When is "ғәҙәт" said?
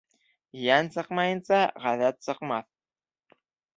1.85-2.19